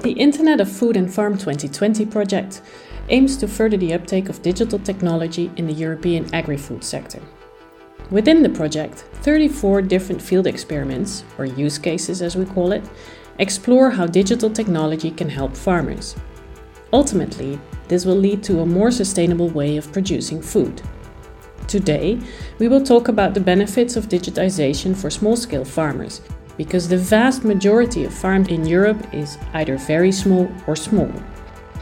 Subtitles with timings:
[0.00, 2.62] The Internet of Food and Farm 2020 project
[3.08, 7.20] aims to further the uptake of digital technology in the European agri food sector.
[8.12, 12.88] Within the project, 34 different field experiments, or use cases as we call it,
[13.40, 16.14] explore how digital technology can help farmers.
[16.92, 17.58] Ultimately,
[17.88, 20.80] this will lead to a more sustainable way of producing food.
[21.66, 22.20] Today,
[22.60, 26.20] we will talk about the benefits of digitization for small scale farmers
[26.58, 31.10] because the vast majority of farms in Europe is either very small or small.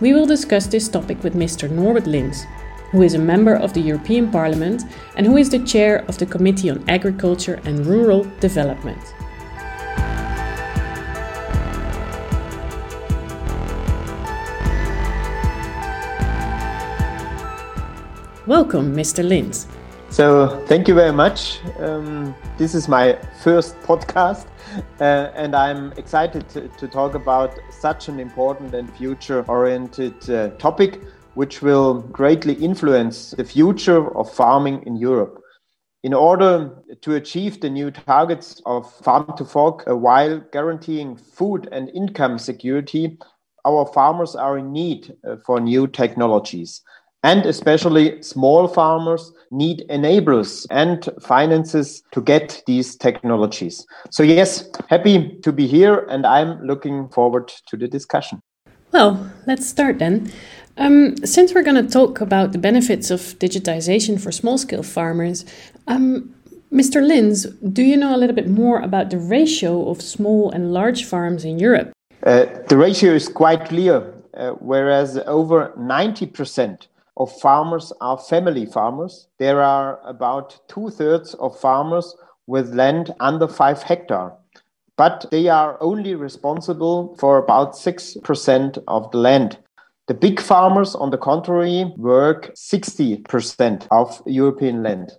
[0.00, 1.68] We will discuss this topic with Mr.
[1.68, 2.44] Norbert Lins,
[2.92, 4.84] who is a member of the European Parliament
[5.16, 9.02] and who is the chair of the Committee on Agriculture and Rural Development.
[18.46, 19.22] Welcome, Mr.
[19.22, 19.66] Lins.
[20.10, 21.60] So, thank you very much.
[21.78, 24.46] Um, this is my first podcast,
[25.00, 30.48] uh, and I'm excited to, to, talk about such an important and future oriented uh,
[30.56, 31.02] topic,
[31.34, 35.42] which will greatly influence the future of farming in Europe.
[36.02, 41.68] In order to achieve the new targets of farm to fork uh, while guaranteeing food
[41.70, 43.18] and income security,
[43.66, 46.80] our farmers are in need uh, for new technologies.
[47.22, 53.84] And especially small farmers need enablers and finances to get these technologies.
[54.10, 58.40] So, yes, happy to be here, and I'm looking forward to the discussion.
[58.92, 60.30] Well, let's start then.
[60.76, 65.44] Um, since we're going to talk about the benefits of digitization for small scale farmers,
[65.88, 66.32] um,
[66.72, 67.02] Mr.
[67.02, 71.04] Lins, do you know a little bit more about the ratio of small and large
[71.04, 71.90] farms in Europe?
[72.22, 76.86] Uh, the ratio is quite clear, uh, whereas over 90%
[77.18, 79.28] of farmers are family farmers.
[79.38, 82.16] There are about two thirds of farmers
[82.46, 84.32] with land under five hectare,
[84.96, 89.58] but they are only responsible for about 6% of the land.
[90.06, 95.12] The big farmers, on the contrary, work 60% of European land.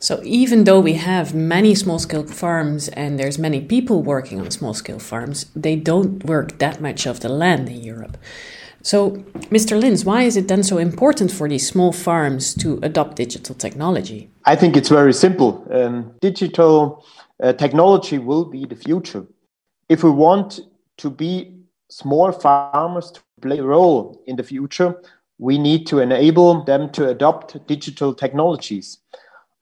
[0.00, 4.50] So even though we have many small scale farms and there's many people working on
[4.50, 8.16] small scale farms, they don't work that much of the land in Europe.
[8.84, 9.12] So,
[9.50, 9.80] Mr.
[9.80, 14.30] Lins, why is it then so important for these small farms to adopt digital technology?
[14.44, 15.66] I think it's very simple.
[15.72, 17.02] Um, digital
[17.42, 19.24] uh, technology will be the future.
[19.88, 20.60] If we want
[20.98, 21.56] to be
[21.88, 25.00] small farmers to play a role in the future,
[25.38, 28.98] we need to enable them to adopt digital technologies.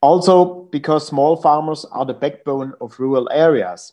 [0.00, 3.92] Also, because small farmers are the backbone of rural areas.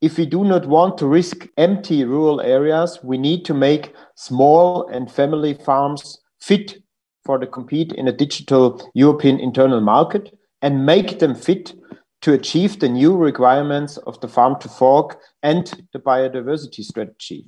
[0.00, 4.86] If we do not want to risk empty rural areas, we need to make small
[4.88, 6.82] and family farms fit
[7.24, 11.72] for the compete in a digital European internal market and make them fit
[12.22, 17.44] to achieve the new requirements of the farm to fork and the biodiversity strategy.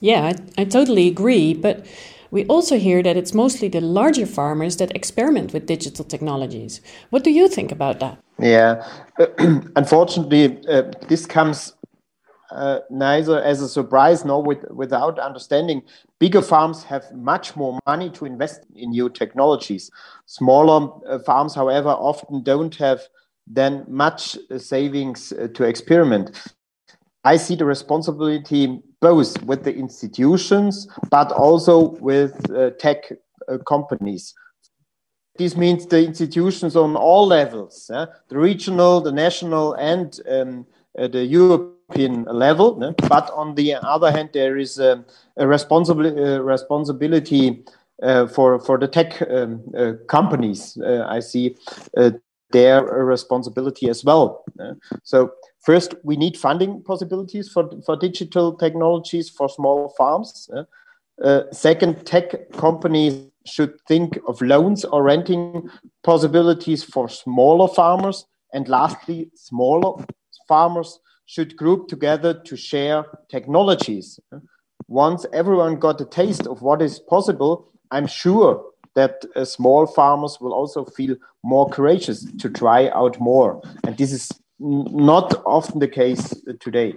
[0.00, 1.54] Yeah, I, I totally agree.
[1.54, 1.86] But
[2.36, 6.82] we also hear that it's mostly the larger farmers that experiment with digital technologies.
[7.08, 8.18] What do you think about that?
[8.38, 8.86] Yeah,
[9.74, 11.72] unfortunately, uh, this comes
[12.50, 15.80] uh, neither as a surprise nor with, without understanding.
[16.18, 19.90] Bigger farms have much more money to invest in new technologies.
[20.26, 23.00] Smaller uh, farms, however, often don't have
[23.46, 26.52] then much uh, savings uh, to experiment.
[27.24, 33.12] I see the responsibility both with the institutions, but also with uh, tech
[33.48, 34.34] uh, companies.
[35.36, 42.24] This means the institutions on all levels, the regional, the national, and um, the European
[42.24, 42.94] level.
[43.08, 45.04] But on the other hand, there is a,
[45.36, 47.64] a responsibility, uh, responsibility
[48.02, 50.78] uh, for for the tech um, uh, companies.
[50.78, 51.56] Uh, I see
[51.96, 52.10] uh,
[52.50, 54.44] their uh, responsibility as well.
[54.60, 54.74] Uh.
[55.02, 55.30] so
[55.60, 60.48] first, we need funding possibilities for for digital technologies for small farms.
[60.56, 61.42] Uh.
[61.52, 65.68] second, tech companies should think of loans or renting
[66.02, 68.26] possibilities for smaller farmers.
[68.52, 70.04] And lastly, smaller
[70.48, 74.20] farmers should group together to share technologies.
[74.88, 78.64] Once everyone got a taste of what is possible, I'm sure
[78.96, 81.14] that uh, small farmers will also feel
[81.44, 83.62] more courageous to try out more.
[83.84, 86.94] And this is not often the case uh, today.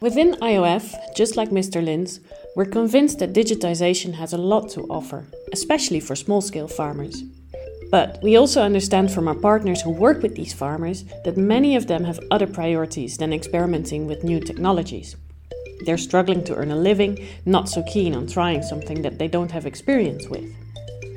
[0.00, 1.82] Within IOF, just like Mr.
[1.82, 2.20] Lins,
[2.56, 7.22] we're convinced that digitization has a lot to offer, especially for small scale farmers.
[7.94, 11.86] But we also understand from our partners who work with these farmers that many of
[11.86, 15.14] them have other priorities than experimenting with new technologies.
[15.86, 19.52] They're struggling to earn a living, not so keen on trying something that they don't
[19.52, 20.44] have experience with.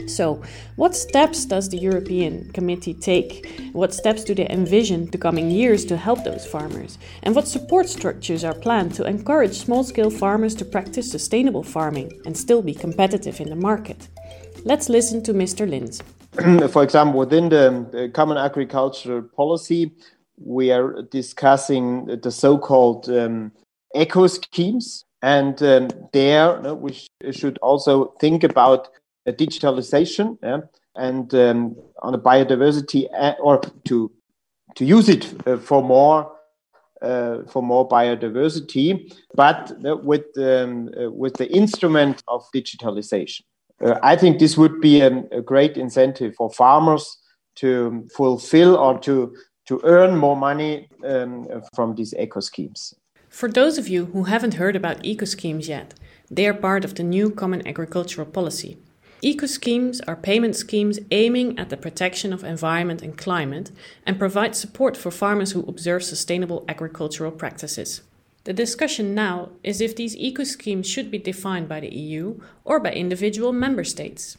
[0.07, 0.44] So,
[0.75, 3.31] what steps does the European Committee take?
[3.74, 7.00] What steps do they envision the coming years to help those farmers?
[7.24, 12.21] And what support structures are planned to encourage small scale farmers to practice sustainable farming
[12.27, 14.09] and still be competitive in the market?
[14.63, 15.68] Let's listen to Mr.
[15.68, 16.03] Lins.
[16.69, 19.92] For example, within the Common Agricultural Policy,
[20.38, 23.51] we are discussing the so called um,
[23.95, 25.04] eco schemes.
[25.24, 28.89] And um, there, we sh- should also think about
[29.28, 30.60] digitalization yeah,
[30.95, 34.12] and um, on the biodiversity uh, or to
[34.75, 36.31] to use it uh, for more
[37.01, 39.72] uh, for more biodiversity, but
[40.04, 43.42] with um, uh, with the instrument of digitalization.
[43.81, 47.18] Uh, I think this would be a, a, great incentive for farmers
[47.56, 49.35] to fulfill or to
[49.68, 51.45] to earn more money um,
[51.75, 52.94] from these eco schemes.
[53.29, 55.94] For those of you who haven't heard about eco schemes yet,
[56.31, 58.77] they are part of the new Common Agricultural Policy.
[59.21, 63.71] Eco schemes are payment schemes aiming at the protection of environment and climate
[64.06, 68.01] and provide support for farmers who observe sustainable agricultural practices.
[68.48, 72.80] The discussion now is if these eco schemes should be defined by the EU or
[72.80, 74.38] by individual member states.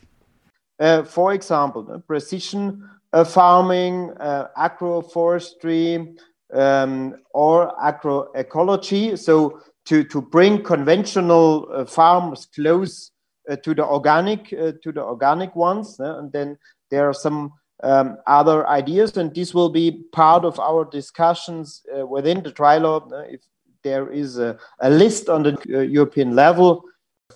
[0.80, 6.16] Uh, for example, precision uh, farming, uh, agroforestry,
[6.54, 9.18] um, or agroecology.
[9.18, 13.10] So to, to bring conventional uh, farms close
[13.50, 16.56] uh, to the organic uh, to the organic ones, and then
[16.90, 17.52] there are some
[17.82, 23.12] um, other ideas, and this will be part of our discussions within the trilogue.
[23.28, 23.42] if
[23.90, 24.50] there is a,
[24.80, 25.56] a list on the
[25.90, 26.84] European level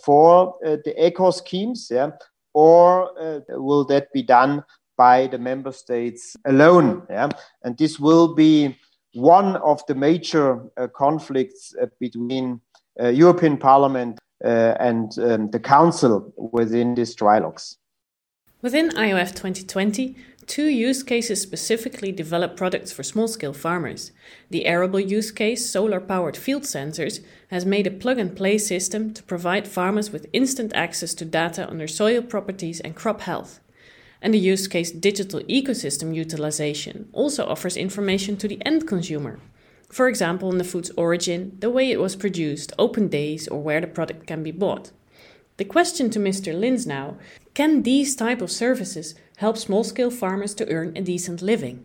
[0.04, 2.10] for the eco schemes, yeah,
[2.54, 3.10] or
[3.48, 4.64] will that be done
[4.96, 7.06] by the member states alone?
[7.10, 7.30] Yeah,
[7.62, 8.76] and this will be
[9.14, 12.60] one of the major uh, conflicts uh, between
[13.00, 17.78] uh, European Parliament uh, and um, the Council within these trilogues.
[18.62, 20.16] Within IOF 2020,
[20.52, 24.12] two use cases specifically develop products for small scale farmers.
[24.50, 29.14] The arable use case, solar powered field sensors, has made a plug and play system
[29.14, 33.60] to provide farmers with instant access to data on their soil properties and crop health.
[34.20, 39.40] And the use case, digital ecosystem utilization, also offers information to the end consumer
[39.88, 43.82] for example, on the food's origin, the way it was produced, open days, or where
[43.82, 44.90] the product can be bought.
[45.58, 46.58] The question to Mr.
[46.58, 47.18] Lins now
[47.52, 51.84] can these type of services help small scale farmers to earn a decent living?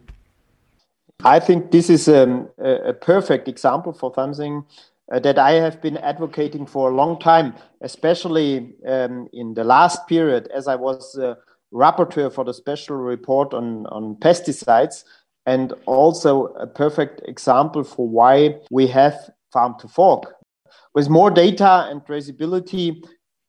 [1.23, 4.63] I think this is um, a, a perfect example for something
[5.11, 10.07] uh, that I have been advocating for a long time, especially um, in the last
[10.07, 11.35] period as I was uh,
[11.73, 15.03] rapporteur for the special report on, on pesticides
[15.45, 20.35] and also a perfect example for why we have farm to fork.
[20.93, 23.03] With more data and traceability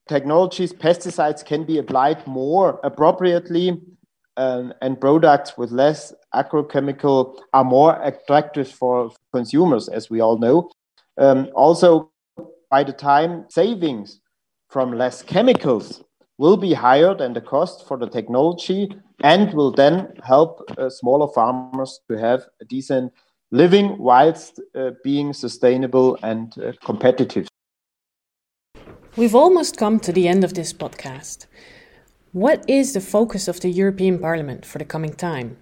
[0.09, 3.81] technologies, pesticides can be applied more appropriately,
[4.37, 10.71] um, and products with less agrochemical are more attractive for consumers, as we all know.
[11.19, 12.13] Um, also,
[12.71, 14.21] by the time savings
[14.69, 16.05] from less chemicals
[16.39, 18.89] will be higher than the cost for the technology
[19.25, 23.13] and will then help uh, smaller farmers to have a decent
[23.51, 27.48] living whilst uh, being sustainable and uh, competitive.
[29.19, 31.47] We've almost come to the end of this podcast.
[32.31, 35.57] What is the focus of the European Parliament for the coming time?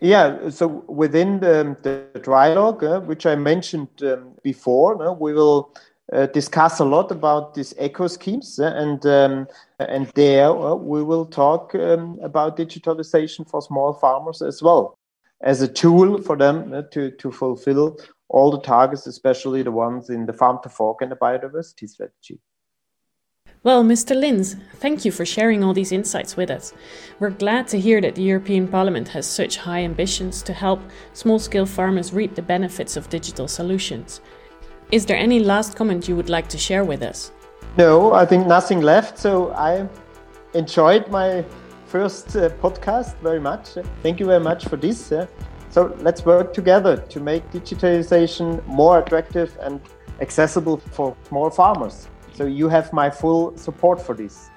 [0.00, 5.72] Yeah, so within the, the trilogue, uh, which I mentioned um, before, uh, we will
[6.12, 9.46] uh, discuss a lot about these eco schemes, uh, and um,
[9.78, 14.98] and there uh, we will talk um, about digitalization for small farmers as well
[15.42, 17.96] as a tool for them uh, to to fulfill
[18.28, 22.40] all the targets, especially the ones in the farm to fork and the biodiversity strategy.
[23.64, 24.14] Well, Mr.
[24.14, 26.74] Lins, thank you for sharing all these insights with us.
[27.18, 30.82] We're glad to hear that the European Parliament has such high ambitions to help
[31.14, 34.20] small scale farmers reap the benefits of digital solutions.
[34.92, 37.32] Is there any last comment you would like to share with us?
[37.78, 39.16] No, I think nothing left.
[39.18, 39.88] So I
[40.52, 41.42] enjoyed my
[41.86, 43.78] first uh, podcast very much.
[44.02, 45.10] Thank you very much for this.
[45.10, 45.26] Uh,
[45.70, 49.80] so let's work together to make digitalization more attractive and
[50.20, 52.08] accessible for small farmers.
[52.34, 54.50] So you have my full support for this.